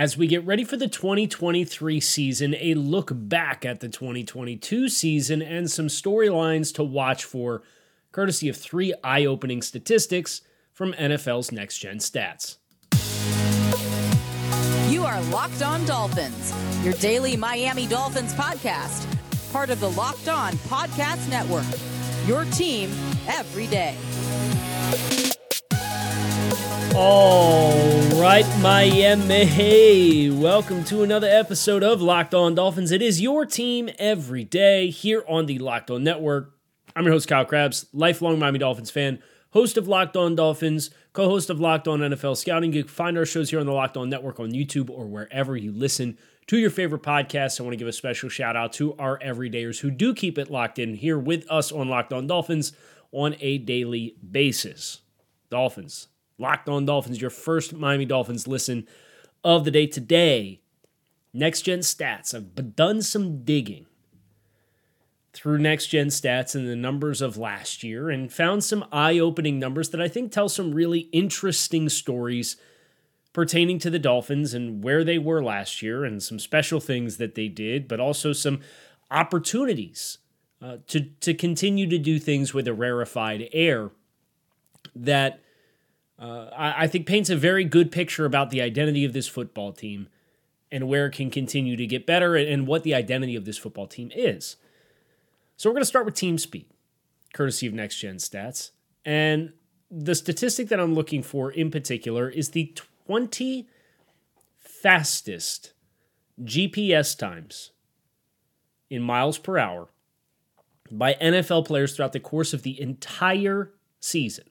[0.00, 5.42] As we get ready for the 2023 season, a look back at the 2022 season
[5.42, 7.62] and some storylines to watch for,
[8.10, 10.40] courtesy of three eye opening statistics
[10.72, 12.56] from NFL's Next Gen Stats.
[14.90, 19.04] You are Locked On Dolphins, your daily Miami Dolphins podcast,
[19.52, 21.66] part of the Locked On Podcast Network.
[22.26, 22.90] Your team
[23.28, 23.98] every day.
[26.94, 27.72] All
[28.20, 30.30] right, Miami.
[30.30, 32.90] Welcome to another episode of Locked On Dolphins.
[32.90, 36.52] It is your team every day here on the Locked On Network.
[36.96, 39.22] I'm your host, Kyle Crabbs, lifelong Miami Dolphins fan,
[39.52, 42.72] host of Locked On Dolphins, co host of Locked On NFL Scouting.
[42.72, 45.56] You can find our shows here on the Locked On Network on YouTube or wherever
[45.56, 46.18] you listen
[46.48, 47.60] to your favorite podcasts.
[47.60, 50.50] I want to give a special shout out to our everydayers who do keep it
[50.50, 52.72] locked in here with us on Locked On Dolphins
[53.12, 55.02] on a daily basis.
[55.50, 56.08] Dolphins,
[56.40, 58.86] Locked On Dolphins, your first Miami Dolphins listen
[59.44, 60.62] of the day today.
[61.32, 62.34] Next gen stats.
[62.34, 63.86] I've done some digging
[65.32, 69.58] through next gen stats and the numbers of last year and found some eye opening
[69.58, 72.56] numbers that I think tell some really interesting stories
[73.32, 77.36] pertaining to the Dolphins and where they were last year and some special things that
[77.36, 78.60] they did, but also some
[79.10, 80.18] opportunities
[80.60, 83.90] uh, to, to continue to do things with a rarefied air
[84.96, 85.40] that
[86.20, 89.72] uh, I, I think paints a very good picture about the identity of this football
[89.72, 90.08] team
[90.70, 93.86] and where it can continue to get better and what the identity of this football
[93.86, 94.56] team is.
[95.56, 96.66] So we're going to start with team speed,
[97.32, 98.70] courtesy of Next Gen Stats.
[99.04, 99.52] And
[99.90, 102.72] the statistic that I'm looking for in particular is the
[103.06, 103.66] 20
[104.58, 105.72] fastest
[106.42, 107.70] GPS times
[108.88, 109.88] in miles per hour
[110.90, 114.49] by NFL players throughout the course of the entire season.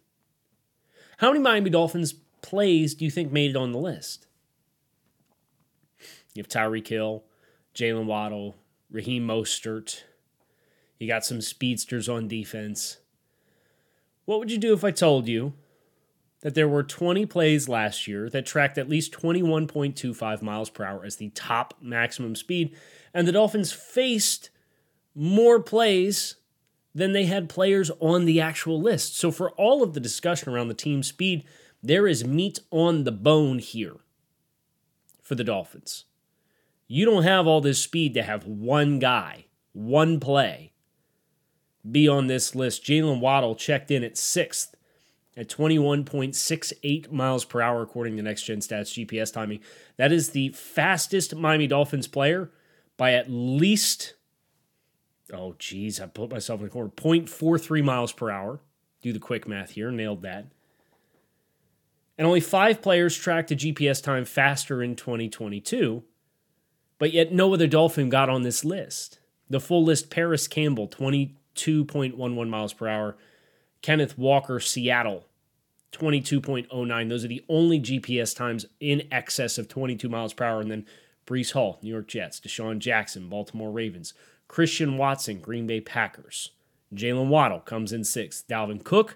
[1.19, 4.25] How many Miami Dolphins plays do you think made it on the list?
[6.33, 7.25] You have Tyreek Hill,
[7.75, 8.55] Jaylen Waddle,
[8.89, 10.03] Raheem Mostert.
[10.97, 12.99] You got some speedsters on defense.
[14.23, 15.51] What would you do if I told you
[16.39, 21.03] that there were 20 plays last year that tracked at least 21.25 miles per hour
[21.03, 22.73] as the top maximum speed,
[23.13, 24.51] and the Dolphins faced
[25.13, 26.35] more plays
[26.93, 29.17] than they had players on the actual list.
[29.17, 31.43] So, for all of the discussion around the team speed,
[31.81, 33.97] there is meat on the bone here
[35.21, 36.05] for the Dolphins.
[36.87, 40.73] You don't have all this speed to have one guy, one play
[41.89, 42.83] be on this list.
[42.83, 44.75] Jaylen Waddle checked in at sixth
[45.37, 49.59] at 21.68 miles per hour, according to Next Gen Stats GPS timing.
[49.97, 52.51] That is the fastest Miami Dolphins player
[52.97, 54.15] by at least
[55.33, 56.89] Oh, geez, I put myself in the corner.
[56.89, 58.59] 0.43 miles per hour.
[59.01, 59.91] Do the quick math here.
[59.91, 60.45] Nailed that.
[62.17, 66.03] And only five players tracked a GPS time faster in 2022,
[66.97, 69.19] but yet no other Dolphin got on this list.
[69.49, 73.15] The full list Parris Campbell, 22.11 miles per hour.
[73.81, 75.27] Kenneth Walker, Seattle,
[75.93, 77.09] 22.09.
[77.09, 80.59] Those are the only GPS times in excess of 22 miles per hour.
[80.59, 80.85] And then
[81.25, 84.13] Breece Hall, New York Jets, DeSean Jackson, Baltimore Ravens,
[84.49, 86.51] Christian Watson, Green Bay Packers.
[86.93, 88.45] Jaylen Waddle comes in sixth.
[88.49, 89.15] Dalvin Cook,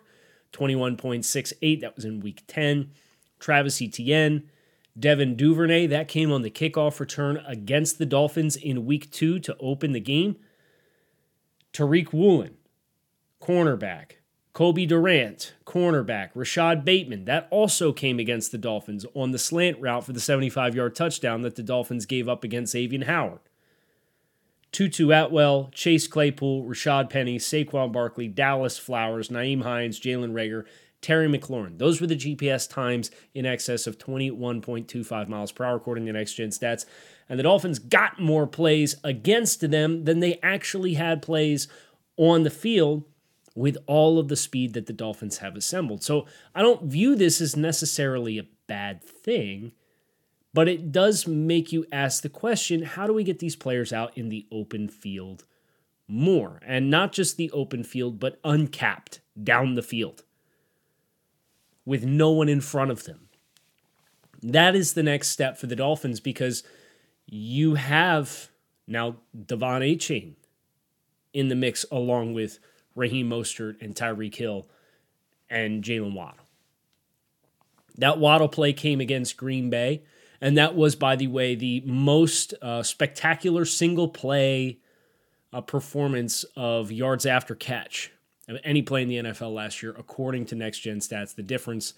[0.53, 1.81] 21.68.
[1.81, 2.91] That was in week 10.
[3.39, 4.49] Travis Etienne,
[4.97, 9.57] Devin Duvernay, that came on the kickoff return against the Dolphins in week two to
[9.59, 10.38] open the game.
[11.73, 12.55] Tariq Woolen,
[13.41, 14.13] cornerback.
[14.53, 16.29] Kobe Durant, cornerback.
[16.35, 20.75] Rashod Bateman, that also came against the Dolphins on the slant route for the 75
[20.75, 23.39] yard touchdown that the Dolphins gave up against Xavien Howard.
[24.73, 30.66] Tutu Atwell, Chase Claypool, Rashaad Penny, Saquon Barkley, Dallis Flowers, Nyheim Hines, Jalen Reagor,
[31.00, 31.78] Terry McLaurin.
[31.78, 36.34] Those were the GPS times in excess of 21.25 miles per hour, according to Next
[36.34, 36.85] Gen Stats.
[37.29, 41.67] And the Dolphins got more plays against them than they actually had plays
[42.17, 43.03] on the field
[43.55, 46.03] with all of the speed that the Dolphins have assembled.
[46.03, 49.73] So I don't view this as necessarily a bad thing.
[50.53, 54.17] But it does make you ask the question how do we get these players out
[54.17, 55.46] in the open field
[56.08, 56.59] more?
[56.66, 60.23] And not just the open field, but uncapped down the field
[61.85, 63.29] with no one in front of them.
[64.41, 66.64] That is the next step for the Dolphins because
[67.26, 68.49] you have
[68.88, 70.35] now De'Von Achane
[71.34, 72.59] in the mix along with
[72.96, 74.67] Raheem Mostert and Tyreek Hill
[75.49, 76.46] and Jaylen Waddle.
[77.97, 80.03] That Waddle play came against Green Bay.
[80.43, 84.79] And that was, by the way, the most uh, spectacular single play
[85.53, 88.11] uh, performance of yards after catch
[88.49, 91.34] of any play in the NFL last year, according to Next Gen Stats.
[91.34, 91.93] The difference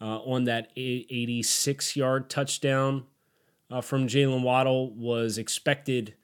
[0.00, 3.04] uh, on that 86 yard touchdown
[3.70, 6.14] uh, from Jaylen Waddle was expected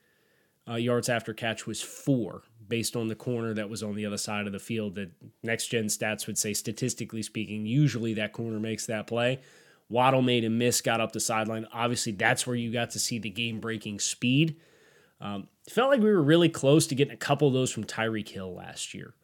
[0.69, 4.19] uh, yards after catch was four, based on the corner that was on the other
[4.19, 4.96] side of the field.
[4.96, 5.12] That
[5.44, 9.38] next gen stats would say, statistically speaking, usually that corner makes that play.
[9.90, 11.66] Waddle made a miss, got up the sideline.
[11.72, 14.56] Obviously, that's where you got to see the game breaking speed.
[15.20, 18.28] Um, felt like we were really close to getting a couple of those from Tyreek
[18.28, 19.14] Hill last year.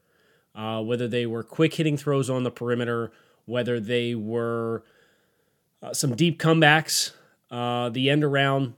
[0.54, 3.12] Uh, whether they were quick hitting throws on the perimeter,
[3.44, 4.84] whether they were
[5.82, 7.12] uh, some deep comebacks,
[7.50, 8.74] uh, the end around.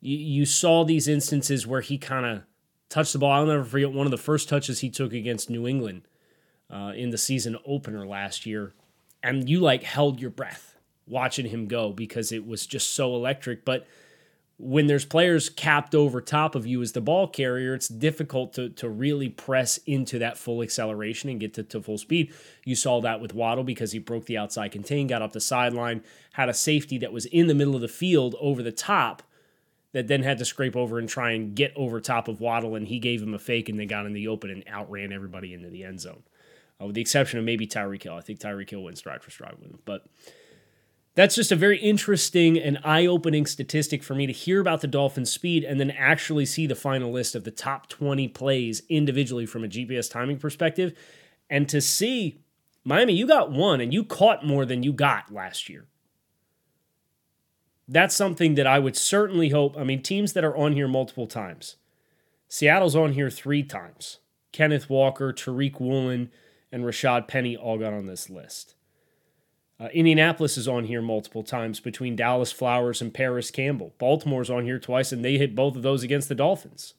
[0.00, 2.42] You, you saw these instances where he kind of
[2.90, 3.32] touched the ball.
[3.32, 6.02] I'll never forget one of the first touches he took against New England
[6.70, 8.74] uh, in the season opener last year.
[9.22, 10.71] And you like held your breath
[11.06, 13.64] watching him go because it was just so electric.
[13.64, 13.86] But
[14.58, 18.68] when there's players capped over top of you as the ball carrier, it's difficult to,
[18.70, 22.32] to really press into that full acceleration and get to, to full speed.
[22.64, 26.02] You saw that with Waddle because he broke the outside contain, got up the sideline,
[26.34, 29.22] had a safety that was in the middle of the field over the top
[29.92, 32.88] that then had to scrape over and try and get over top of Waddle, and
[32.88, 35.68] he gave him a fake and they got in the open and outran everybody into
[35.68, 36.22] the end zone.
[36.80, 38.14] Uh, with the exception of maybe Tyreek Hill.
[38.14, 39.78] I think Tyreek Hill went stride for stride with him.
[39.84, 40.06] But
[41.14, 44.86] that's just a very interesting and eye opening statistic for me to hear about the
[44.86, 49.44] Dolphins' speed and then actually see the final list of the top 20 plays individually
[49.44, 50.94] from a GPS timing perspective.
[51.50, 52.40] And to see
[52.82, 55.86] Miami, you got one and you caught more than you got last year.
[57.86, 59.76] That's something that I would certainly hope.
[59.76, 61.76] I mean, teams that are on here multiple times.
[62.48, 64.18] Seattle's on here three times.
[64.50, 66.30] Kenneth Walker, Tariq Woolen,
[66.70, 68.74] and Rashaad Penny all got on this list.
[69.82, 73.92] Uh, Indianapolis is on here multiple times between Dallis Flowers and Parris Campbell.
[73.98, 76.94] Baltimore's on here twice, and they hit both of those against the Dolphins.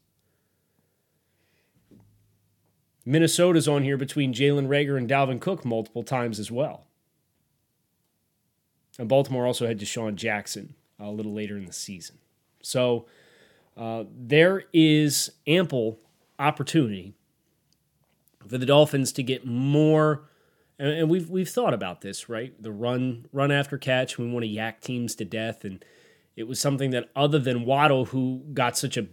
[3.06, 6.88] Minnesota's on here between Jalen Reagor and Dalvin Cook multiple times as well.
[9.00, 12.18] And Baltimore also had DeSean Jackson a little later in the season.
[12.62, 13.06] So
[13.78, 16.00] uh, there is ample
[16.38, 17.14] opportunity
[18.46, 20.24] for the Dolphins to get more
[20.84, 22.62] and, and we've we've thought about this, right?
[22.62, 24.18] The run run after catch.
[24.18, 25.84] We want to yak teams to death, and
[26.36, 29.08] it was something that other than Waddle, who got such a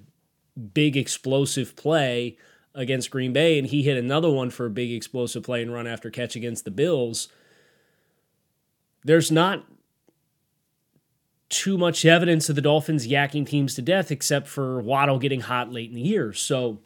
[0.75, 2.37] big explosive play
[2.75, 5.87] against Green Bay, and he hit another one for a big explosive play and run
[5.87, 7.29] after catch against the Bills.
[9.05, 9.65] There's not
[11.51, 15.73] too much evidence of the Dolphins yakking teams to death, except for Waddle getting hot
[15.73, 16.33] late in the year.
[16.33, 16.81] So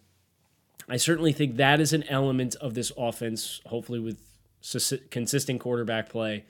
[0.89, 4.34] I certainly think that is an element of this offense, hopefully with
[5.11, 6.45] consistent quarterback play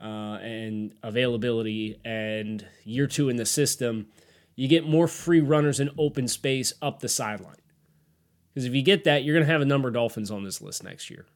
[0.00, 4.06] uh, and availability, and year two in the system,
[4.54, 7.56] you get more free runners in open space up the sideline.
[8.52, 10.60] Because if you get that, you're going to have a number of Dolphins on this
[10.60, 11.26] list next year.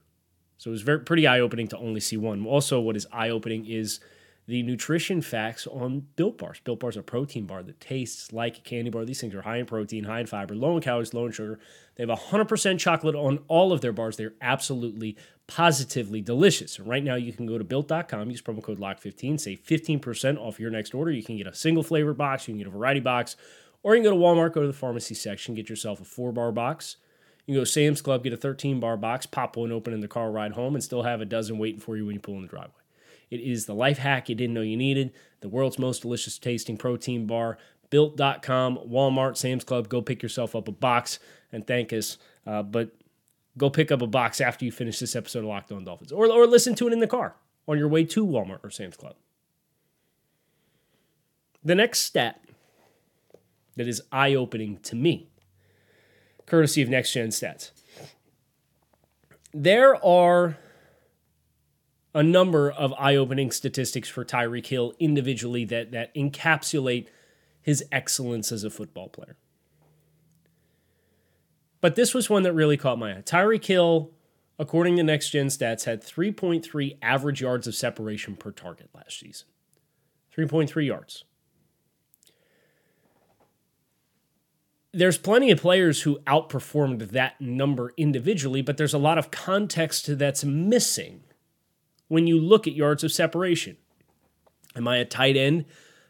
[0.58, 2.46] So it was very pretty eye opening to only see one.
[2.46, 4.00] Also, what is eye opening is
[4.46, 6.60] the nutrition facts on Built Bars.
[6.64, 9.04] Built Bars a protein bar that tastes like a candy bar.
[9.04, 11.60] These things are high in protein, high in fiber, low in calories, low in sugar.
[11.94, 14.16] They have 100% chocolate on all of their bars.
[14.16, 15.16] They're absolutely,
[15.54, 16.80] positively delicious.
[16.80, 20.70] Right now, you can go to built.com, use promo code LOCK15, save 15% off your
[20.70, 21.10] next order.
[21.10, 23.36] You can get a single flavor box, you can get a variety box,
[23.82, 26.32] or you can go to Walmart, go to the pharmacy section, get yourself a four
[26.32, 26.96] bar box.
[27.46, 30.08] You can go Sam's Club, get a 13 bar box, pop one open in the
[30.08, 32.42] car ride home, and still have a dozen waiting for you when you pull in
[32.42, 32.72] the driveway.
[33.30, 36.78] It is the life hack you didn't know you needed, the world's most delicious tasting
[36.78, 37.58] protein bar.
[37.90, 39.90] Built.com, Walmart, Sam's Club.
[39.90, 41.18] Go pick yourself up a box
[41.52, 42.16] and thank us.
[42.46, 42.90] Uh, but
[43.56, 46.26] go pick up a box after you finish this episode of Locked On Dolphins, or,
[46.30, 47.36] or listen to it in the car
[47.68, 49.16] on your way to Walmart or Sam's Club.
[51.64, 52.40] The next stat
[53.76, 55.28] that is eye opening to me,
[56.46, 57.70] courtesy of Next Gen Stats.
[59.54, 60.58] There are
[62.14, 67.06] a number of eye-opening statistics for Tyreek Hill individually that that encapsulate
[67.62, 69.36] his excellence as a football player.
[71.82, 73.22] But this was one that really caught my eye.
[73.22, 74.12] Tyreek Hill,
[74.58, 79.48] according to Next Gen Stats, had 3.3 average yards of separation per target last season.
[80.34, 81.24] 3.3 yards.
[84.94, 90.18] There's plenty of players who outperformed that number individually, but there's a lot of context
[90.18, 91.24] that's missing
[92.06, 93.76] when you look at yards of separation.
[94.76, 95.64] Am I a tight end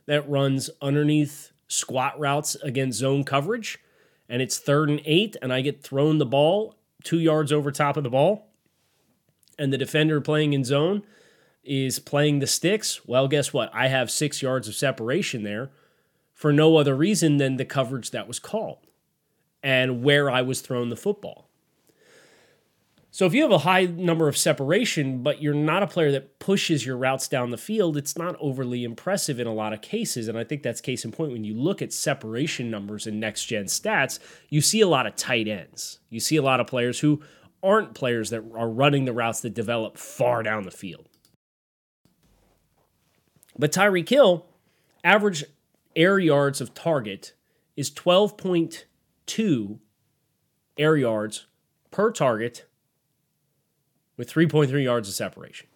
[0.06, 3.78] that runs underneath squat routes against zone coverage
[4.32, 6.74] and it's third and eight and I get thrown the ball
[7.04, 8.48] two yards over top of the ball
[9.58, 11.02] and the defender playing in zone
[11.62, 13.06] is playing the sticks?
[13.06, 13.70] Well, guess what?
[13.74, 15.70] I have six yards of separation there
[16.32, 18.86] for no other reason than the coverage that was called
[19.62, 21.50] and where I was thrown the football.
[23.14, 26.38] So if you have a high number of separation, but you're not a player that
[26.38, 30.28] pushes your routes down the field, it's not overly impressive in a lot of cases.
[30.28, 33.44] And I think that's case in point when you look at separation numbers in next
[33.44, 35.98] gen stats, you see a lot of tight ends.
[36.08, 37.22] You see a lot of players who
[37.62, 41.06] aren't players that are running the routes that develop far down the field.
[43.58, 44.46] But Tyreek Hill,
[45.04, 45.44] average
[45.94, 47.34] air yards of target
[47.76, 49.78] is 12.2
[50.78, 51.46] air yards
[51.90, 52.64] per target
[54.16, 55.68] with 3.3 yards of separation.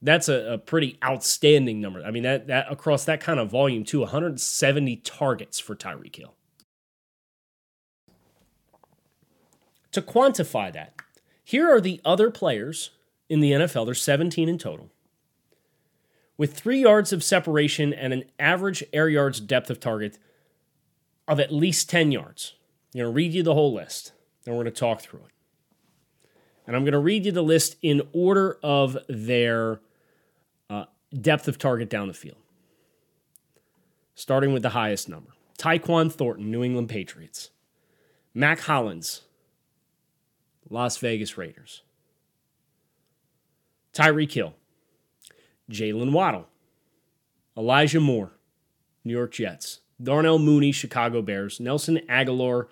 [0.00, 2.04] That's a, a, pretty outstanding number.
[2.04, 6.34] I mean, that, that across that kind of volume, too, 170 targets for Tyreek Hill.
[9.92, 10.94] To quantify that,
[11.42, 12.90] here are the other players
[13.28, 13.86] in the NFL.
[13.86, 14.90] There's 17 in total.
[16.36, 20.18] With three yards of separation and an average air yards depth of target
[21.26, 22.54] of at least 10 yards.
[22.94, 24.12] I'm going to read you the whole list,
[24.46, 25.32] and we're going to talk through it.
[26.68, 29.80] And I'm going to read you the list in order of their
[30.68, 30.84] uh,
[31.18, 32.36] depth of target down the field.
[34.14, 37.50] Starting with the highest number Tyquan Thornton, New England Patriots.
[38.34, 39.22] Mack Hollins,
[40.68, 41.82] Las Vegas Raiders.
[43.94, 44.52] Tyreek Hill.
[45.70, 46.48] Jaylen Waddle.
[47.56, 48.32] Elijah Moore,
[49.04, 49.80] New York Jets.
[50.00, 51.60] Darnell Mooney, Chicago Bears.
[51.60, 52.66] Nelson Agholor,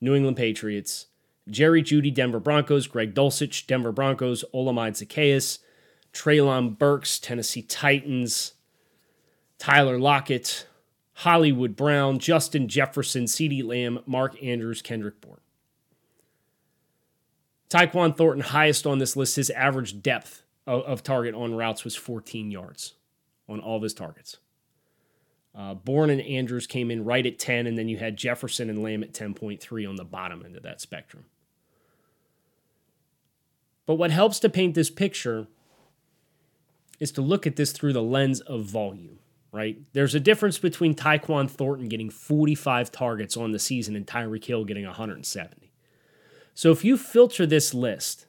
[0.00, 1.06] New England Patriots.
[1.50, 5.58] Jerry Jeudy, Denver Broncos, Greg Dulcich, Denver Broncos, Olamide Zaccheaus,
[6.12, 8.54] Treylon Burks, Tennessee Titans,
[9.58, 10.66] Tyler Lockett,
[11.14, 15.40] Hollywood Brown, Justin Jefferson, CeeDee Lamb, Mark Andrews, Kendrick Bourne.
[17.68, 21.94] Tyquan Thornton, highest on this list, his average depth of, of target on routes was
[21.94, 22.94] 14 yards
[23.48, 24.38] on all of his targets.
[25.54, 28.82] Uh, Bourne and Andrews came in right at 10, and then you had Jefferson and
[28.82, 31.24] Lamb at 10.3 on the bottom end of that spectrum.
[33.86, 35.48] But what helps to paint this picture
[36.98, 39.18] is to look at this through the lens of volume,
[39.52, 39.78] right?
[39.92, 44.64] There's a difference between Tyquan Thornton getting 45 targets on the season and Tyreek Hill
[44.64, 45.72] getting 170.
[46.54, 48.26] So if you filter this list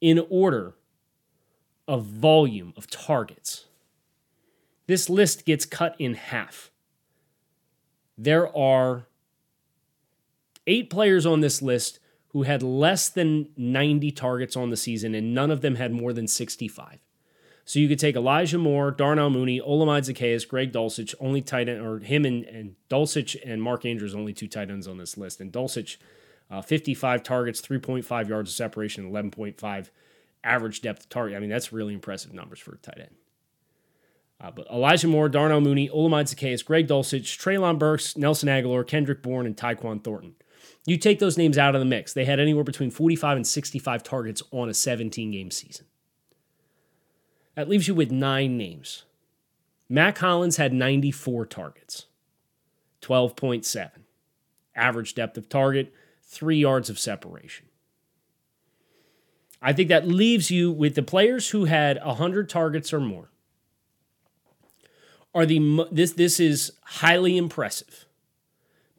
[0.00, 0.74] in order
[1.86, 3.66] of volume of targets,
[4.86, 6.70] this list gets cut in half.
[8.16, 9.06] There are
[10.66, 11.98] eight players on this list
[12.34, 16.12] who had less than 90 targets on the season, and none of them had more
[16.12, 16.98] than 65.
[17.64, 21.80] So you could take Elijah Moore, Darnell Mooney, Olamide Zaccheaus, Greg Dulcich, only tight end,
[21.80, 25.40] or him and, and Dulcich and Mark Andrews, only two tight ends on this list.
[25.40, 25.96] And Dulcich,
[26.50, 29.90] uh, 55 targets, 3.5 yards of separation, 11.5
[30.42, 31.36] average depth target.
[31.36, 33.14] I mean, that's really impressive numbers for a tight end.
[34.40, 39.22] Uh, but Elijah Moore, Darnell Mooney, Olamide Zaccheaus, Greg Dulcich, Treylon Burks, Nelson Agholor, Kendrick
[39.22, 40.34] Bourne, and Tyquan Thornton.
[40.86, 42.12] You take those names out of the mix.
[42.12, 45.86] They had anywhere between 45 and 65 targets on a 17 game season.
[47.54, 49.04] That leaves you with nine names.
[49.88, 52.06] Mack Hollins had 94 targets,
[53.02, 53.90] 12.7.
[54.74, 55.92] Average depth of target,
[56.22, 57.66] three yards of separation.
[59.62, 63.30] I think that leaves you with the players who had 100 targets or more
[65.34, 68.06] are the this this is highly impressive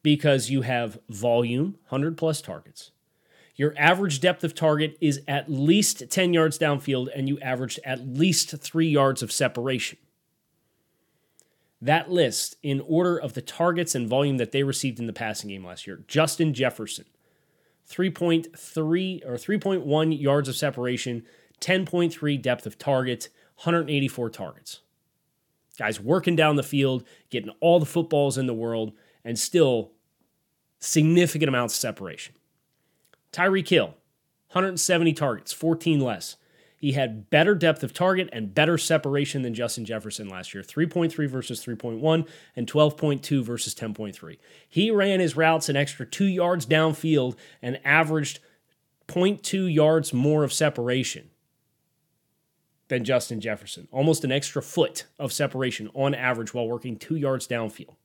[0.05, 2.91] because you have volume, 100 plus targets.
[3.55, 8.07] Your average depth of target is at least 10 yards downfield and you averaged at
[8.07, 9.97] least 3 yards of separation.
[11.81, 15.49] That list in order of the targets and volume that they received in the passing
[15.49, 16.03] game last year.
[16.07, 17.05] Justin Jefferson,
[17.89, 21.23] 3.3 or 3.1 yards of separation,
[21.61, 24.81] 10.3 depth of target, 184 targets.
[25.79, 28.93] Guys working down the field, getting all the footballs in the world,
[29.23, 29.91] and still
[30.79, 32.35] significant amounts of separation.
[33.31, 33.95] Tyreek Hill,
[34.49, 36.37] 170 targets, 14 less.
[36.77, 41.27] He had better depth of target and better separation than Justin Jefferson last year 3.3
[41.27, 44.37] versus 3.1 and 12.2 versus 10.3.
[44.69, 48.39] He ran his routes an extra two yards downfield and averaged
[49.07, 51.29] 0.2 yards more of separation
[52.87, 57.47] than Justin Jefferson, almost an extra foot of separation on average while working two yards
[57.47, 57.95] downfield.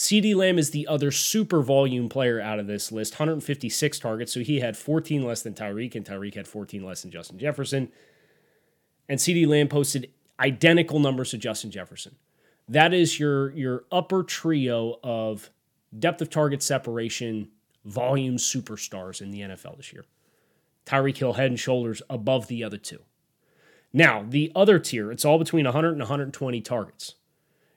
[0.00, 4.32] CeeDee Lamb is the other super volume player out of this list, 156 targets.
[4.32, 7.92] So he had 14 less than Tyreek, and Tyreek had 14 less than Justin Jefferson.
[9.10, 12.16] And CeeDee Lamb posted identical numbers to Justin Jefferson.
[12.66, 15.50] That is your, your upper trio of
[15.98, 17.50] depth of target separation,
[17.84, 20.06] volume superstars in the NFL this year.
[20.86, 23.00] Tyreek Hill head and shoulders above the other two.
[23.92, 27.16] Now, the other tier, it's all between 100 and 120 targets.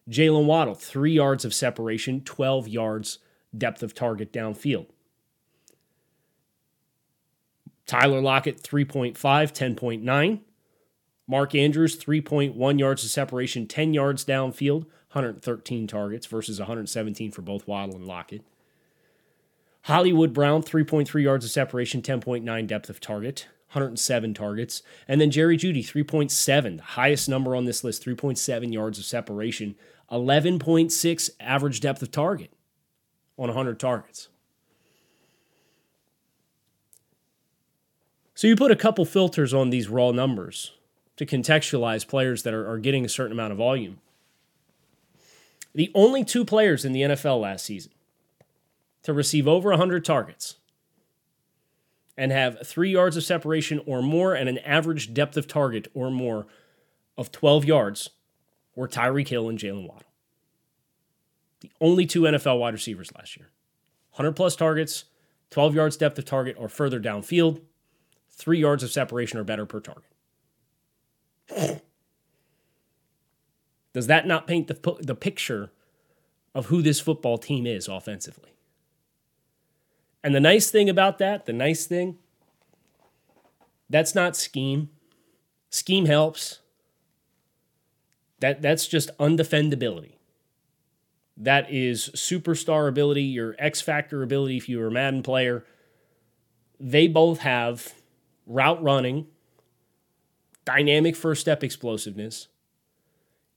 [0.10, 3.20] Jaylen Waddle, three yards of separation, 12 yards
[3.58, 4.88] depth of target downfield.
[7.86, 10.40] Tyler Lockett, 3.5, 10.9.
[11.28, 17.68] Mark Andrews, 3.1 yards of separation, 10 yards downfield, 113 targets versus 117 for both
[17.68, 18.44] Waddle and Lockett.
[19.84, 24.82] Hollywood Brown, 3.3 yards of separation, 10.9 depth of target, 107 targets.
[25.08, 29.76] And then Jerry Jeudy, 3.7, the highest number on this list, 3.7 yards of separation,
[30.12, 32.52] 11.6 average depth of target
[33.38, 34.30] on 100 targets.
[38.36, 40.74] So you put a couple filters on these raw numbers
[41.18, 44.00] to contextualize players that are, are getting a certain amount of volume.
[45.76, 47.92] The only two players in the NFL last season
[49.04, 50.58] to receive over 100 targets
[52.18, 56.12] and have three yards of separation or more and an average depth of target or
[56.12, 56.46] more
[57.18, 58.10] of 12 yards
[58.75, 60.08] were Tyreek Hill and Jaylen Waddle.
[61.62, 63.50] The only two NFL wide receivers last year.
[64.15, 65.06] 100 plus targets,
[65.51, 67.62] 12 yards depth of target or further downfield,
[68.30, 70.03] three yards of separation or better per target.
[73.94, 75.72] Does that not paint the, the picture
[76.56, 78.50] of who this football team is offensively?
[80.24, 82.18] And the nice thing about that, the nice thing,
[83.89, 84.89] that's not scheme.
[85.70, 86.60] Scheme helps.
[88.40, 90.13] That that's just undefendability.
[91.36, 95.66] That is superstar ability, your X factor ability if you're a Madden player.
[96.80, 97.94] They both have
[98.46, 99.28] route running,
[100.66, 102.50] dynamic first step explosiveness,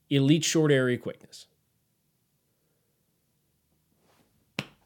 [0.09, 1.47] elite short area quickness.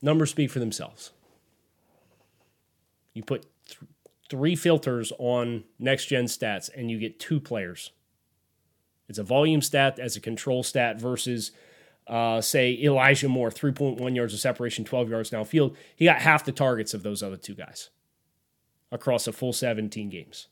[0.02, 1.12] Numbers speak for themselves.
[3.14, 3.80] You put th-
[4.30, 7.92] three filters on next gen stats and you get two players.
[9.12, 11.52] It's a volume stat as a control stat versus,
[12.08, 15.76] uh, say, Elijah Moore, 3.1 yards of separation, 12 yards downfield.
[15.98, 17.90] He got half the targets of those other two guys
[18.90, 20.48] across a full 17 games.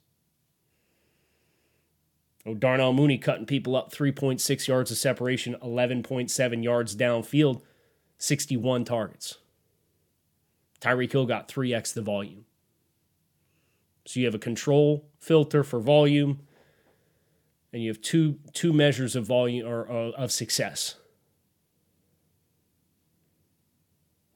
[2.45, 7.61] Oh, Darnell Mooney cutting people up 3.6 yards of separation, 11.7 yards downfield,
[8.17, 9.37] 61 targets.
[10.81, 12.43] Tyreek Hill got 3x the volume.
[14.05, 16.41] So you have a control filter for volume,
[17.71, 20.95] and you have two two measures of volume or uh, of success.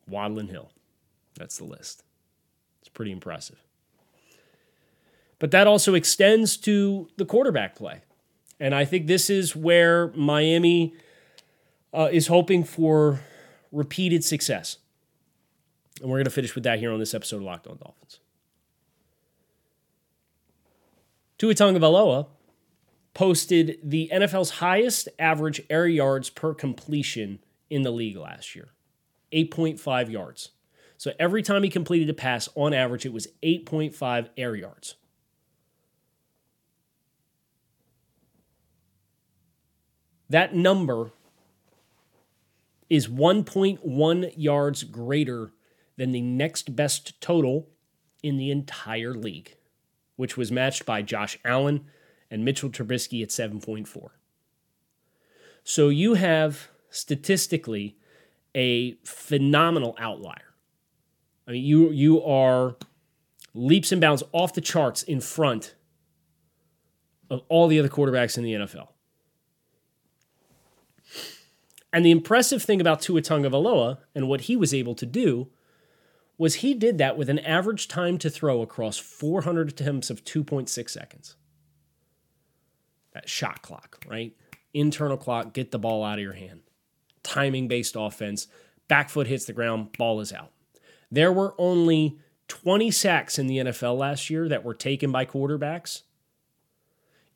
[0.08, 0.72] Waddle and Hill.
[1.36, 2.04] That's the list.
[2.82, 3.64] It's pretty impressive.
[5.40, 8.02] But that also extends to the quarterback play.
[8.60, 10.94] And I think this is where Miami
[11.94, 13.22] uh, is hoping for
[13.72, 14.78] repeated success.
[16.02, 18.20] And we're going to finish with that here on this episode of Locked On Dolphins.
[21.38, 22.28] Tua Tagovailoa
[23.14, 28.70] posted the NFL's highest average air yards per completion in the league last year
[29.32, 30.50] 8.5 yards.
[30.98, 34.96] So every time he completed a pass, on average, it was 8.5 air yards.
[40.30, 41.12] That number
[42.90, 45.52] is 1.1 yards greater
[45.98, 47.70] than the next best total
[48.22, 49.56] in the entire league
[50.16, 51.86] which was matched by Josh Allen
[52.34, 54.10] and Mitchell Trubisky at 7.4.
[55.64, 57.96] So you have statistically
[58.56, 60.56] a phenomenal outlier.
[61.48, 62.76] I mean, you you are
[63.54, 65.76] leaps and bounds off the charts in front
[67.30, 68.88] of all the other quarterbacks in the NFL.
[71.92, 75.50] And the impressive thing about Tua Tagovailoa and what he was able to do
[76.40, 80.90] was he did that with an average time to throw across 400 attempts of 2.6
[80.90, 81.36] seconds.
[83.14, 84.36] That shot clock, right?
[84.74, 86.62] Internal clock, get the ball out of your hand.
[87.22, 88.48] Timing based offense,
[88.88, 90.52] back foot hits the ground, ball is out.
[91.12, 96.02] There were only 20 sacks in the NFL last year that were taken by quarterbacks,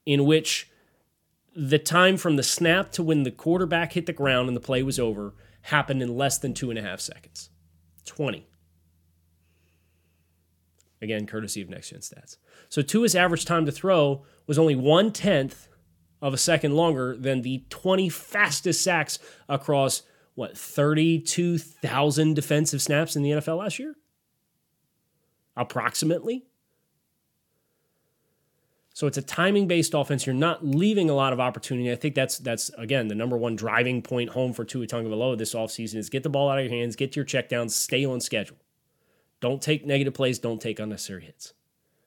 [0.05, 0.69] in which
[1.55, 4.83] the time from the snap to when the quarterback hit the ground and the play
[4.83, 7.49] was over happened in less than two and a half seconds.
[8.05, 8.47] 20.
[11.01, 12.37] Again, courtesy of Next Gen Stats.
[12.69, 15.67] So Tua's average time to throw was only one tenth
[16.21, 20.01] of a second longer than the 20 fastest sacks across
[20.33, 23.95] what 32,000 defensive snaps in the NFL last year,
[25.55, 26.45] approximately.
[28.93, 30.25] So it's a timing based offense.
[30.25, 31.91] You're not leaving a lot of opportunity.
[31.91, 35.53] I think that's that's again the number one driving point home for Tua Tagovailoa this
[35.53, 38.19] offseason is get the ball out of your hands, get to your checkdowns, stay on
[38.19, 38.57] schedule.
[39.39, 41.53] Don't take negative plays, don't take unnecessary hits,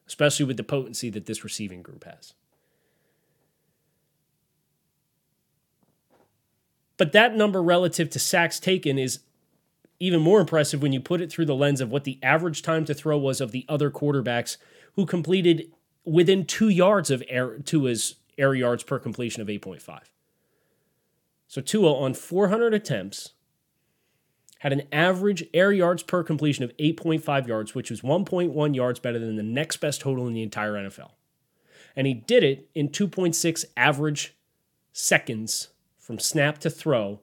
[0.06, 2.34] especially with the potency that this receiving group has.
[6.96, 9.20] But that number relative to sacks taken is
[10.00, 12.84] even more impressive when you put it through the lens of what the average time
[12.86, 14.56] to throw was of the other quarterbacks
[14.96, 15.70] who completed
[16.04, 20.00] within two yards of air, Tua's air yards per completion of 8.5.
[21.46, 23.32] So Tua on 400 attempts
[24.60, 29.18] had an average air yards per completion of 8.5 yards, which was 1.1 yards better
[29.18, 31.12] than the next best total in the entire NFL.
[31.96, 34.34] And he did it in 2.6 average
[34.92, 35.68] seconds
[35.98, 37.20] from snap to throw,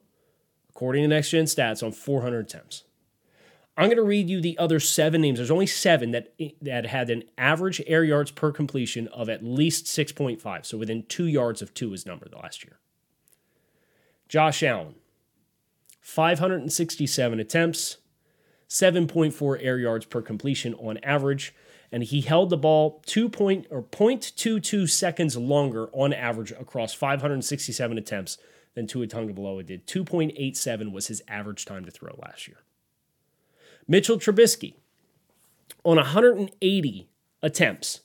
[0.68, 2.82] according to Next Gen Stats, on 400 attempts.
[3.76, 5.38] I'm going to read you the other seven names.
[5.38, 9.86] There's only seven that, that had an average air yards per completion of at least
[9.86, 12.80] 6.5, so within two yards of Tua's number the last year.
[14.28, 14.96] Josh Allen,
[16.08, 17.98] 567 attempts,
[18.66, 21.54] 7.4 air yards per completion on average,
[21.92, 27.98] and he held the ball 2 point or 0.22 seconds longer on average across 567
[27.98, 28.38] attempts
[28.74, 29.86] than Tua Tagovailoa did.
[29.86, 32.56] 2.87 was his average time to throw last year.
[33.86, 34.76] Mitchell Trubisky
[35.84, 37.08] on 180
[37.42, 38.00] attempts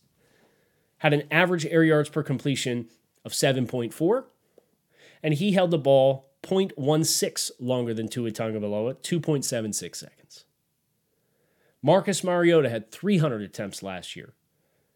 [0.98, 2.90] had an average air yards per completion
[3.24, 4.26] of 7.4
[5.24, 10.46] and he held the ball 0.16 longer than Tua Tagovailoa, 2.76 seconds.
[11.82, 14.34] Marcus Mariota had 300 attempts last year,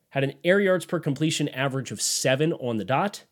[0.09, 3.23] had an air yards per completion average of 7 on the dot,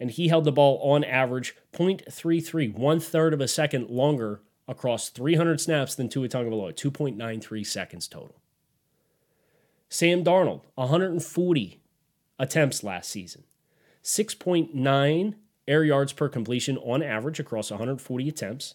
[0.00, 5.08] and he held the ball on average 0.33, one third of a second longer across
[5.08, 8.40] 300 snaps than Tua Tagovailoa, 2.93 seconds total.
[9.88, 11.80] Sam Darnold, 140
[12.38, 13.44] attempts last season,
[14.04, 15.34] 6.9
[15.68, 18.74] air yards per completion on average across 140 attempts.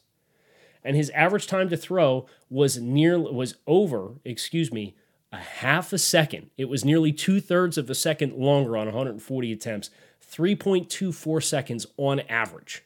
[0.84, 4.96] And his average time to throw was near was over, excuse me,
[5.32, 6.52] a half a second.
[6.58, 9.90] It was nearly two thirds of a second longer on 140 attempts,
[10.32, 12.84] 3.24 seconds on average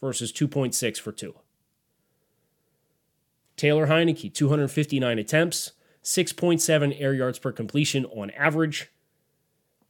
[0.00, 1.32] versus 2.6 for Tua.
[3.56, 8.90] Taylor Heinicke, 259 attempts, 6.7 air yards per completion on average,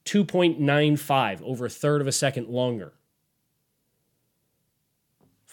[0.05, 2.93] 2.95, over a third of a second longer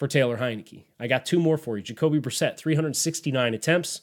[0.01, 0.85] for Taylor Heinicke.
[0.99, 1.83] I got two more for you.
[1.83, 4.01] Jacoby Brissett, 369 attempts,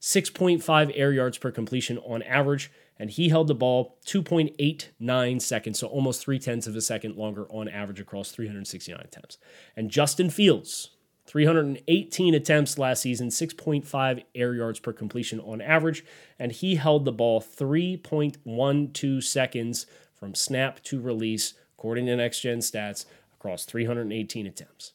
[0.00, 5.88] 6.5 air yards per completion on average, and he held the ball 2.89 seconds, so
[5.88, 9.36] almost three tenths of a second longer on average across 369 attempts.
[9.74, 10.90] And Justin Fields,
[11.26, 16.04] 318 attempts last season, 6.5 air yards per completion on average,
[16.38, 22.58] and he held the ball 3.12 seconds from snap to release, according to Next Gen
[22.58, 24.92] Stats, across 318 attempts.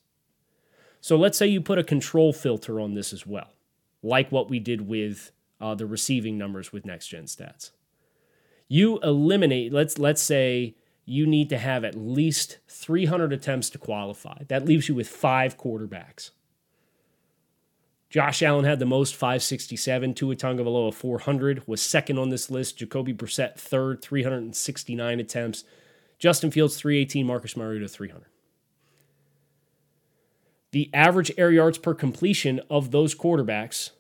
[1.02, 3.54] So let's say you put a control filter on this as well,
[4.04, 7.72] like what we did with uh, the receiving numbers with next gen stats.
[8.68, 14.44] You eliminate, let's let's say you need to have at least 300 attempts to qualify.
[14.48, 16.30] That leaves you with five quarterbacks.
[18.10, 20.14] Josh Allen had the most 567.
[20.14, 22.78] Tua Tagovailoa 400 was second on this list.
[22.78, 25.64] Jacoby Brissett third, 369 attempts.
[26.20, 27.26] Justin Fields 318.
[27.26, 28.26] Marcus Mariota 300.
[30.72, 33.92] The average air yards per completion of those quarterbacks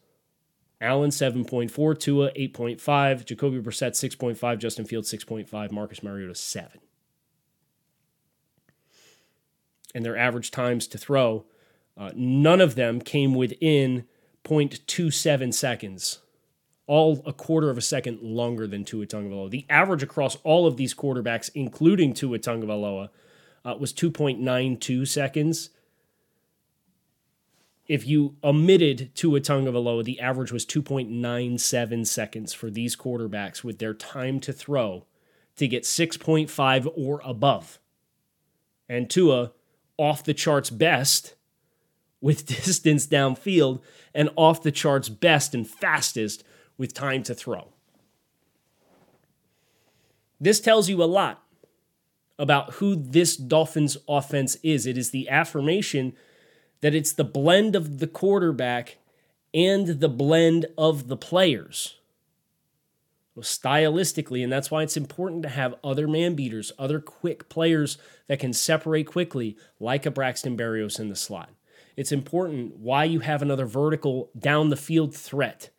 [0.81, 6.79] Allen 7.4, Tua 8.5, Jacoby Brissett 6.5, Justin Fields 6.5, Marcus Mariota 7.
[9.93, 11.45] And their average times to throw,
[11.95, 14.05] uh, none of them came within
[14.43, 16.19] 0.27 seconds,
[16.87, 19.51] all a quarter of a second longer than Tua Tagovailoa.
[19.51, 23.09] The average across all of these quarterbacks, including Tua Tagovailoa,
[23.63, 25.69] uh, was 2.92 seconds
[27.87, 33.93] if you omitted Tua Tagovailoa, the average was 2.97 seconds for these quarterbacks with their
[33.93, 35.05] time to throw
[35.57, 37.79] to get 6.5 or above.
[38.87, 39.51] And Tua
[39.97, 41.35] off the charts best
[42.21, 43.81] with distance downfield
[44.13, 46.43] and off the charts best and fastest
[46.77, 47.67] with time to throw.
[50.39, 51.43] This tells you a lot
[52.39, 54.87] about who this Dolphins offense is.
[54.87, 56.13] It is the affirmation
[56.81, 58.97] that it's the blend of the quarterback
[59.53, 61.95] and the blend of the players.
[63.33, 67.97] Well, stylistically, and that's why it's important to have other man beaters, other quick players
[68.27, 71.49] that can separate quickly, like a Braxton Berrios in the slot.
[71.95, 75.69] It's important why you have another vertical down the field threat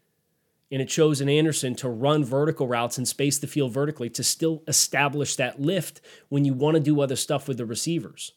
[0.72, 4.24] And it a Chosen Anderson to run vertical routes and space the field vertically to
[4.24, 8.32] still establish that lift when you want to do other stuff with the receivers.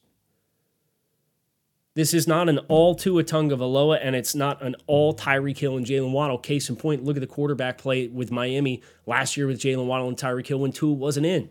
[1.95, 5.85] This is not an all Tua Tagovailoa, and it's not an all Tyreek Hill and
[5.85, 6.37] Jaylen Waddle.
[6.37, 10.09] Case in point, look at the quarterback play with Miami last year with Jaylen Waddle
[10.09, 11.49] and Tyreek Hill when Tua wasn't in.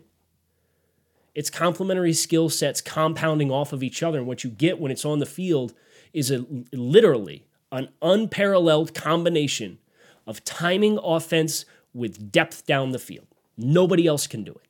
[1.33, 5.03] It's complementary skill sets compounding off of each other, and what you get when it's
[5.03, 5.73] on the field
[6.13, 9.79] is a, literally an unparalleled combination
[10.27, 13.27] of timing offense with depth down the field.
[13.57, 14.67] Nobody else can do it.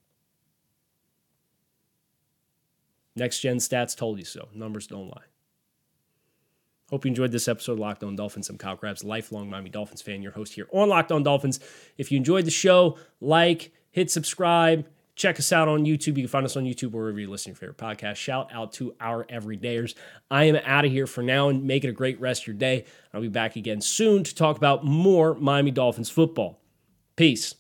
[3.18, 4.48] Next gen stats told you so.
[4.54, 5.35] Numbers don't lie.
[6.96, 8.50] Hope you enjoyed this episode of Locked On Dolphins.
[8.50, 11.60] I'm Kyle Crabbs, lifelong Miami Dolphins fan, your host here on Locked On Dolphins.
[11.98, 16.16] If you enjoyed the show, like, hit subscribe, check us out on YouTube.
[16.16, 18.16] You can find us on YouTube or wherever you listen to your favorite podcast.
[18.16, 19.94] Shout out to our everydayers.
[20.32, 22.56] I am out of here for now and make it a great rest of your
[22.56, 22.86] day.
[23.14, 26.62] I'll be back again soon to talk about more Miami Dolphins football.
[27.18, 27.56] Peace.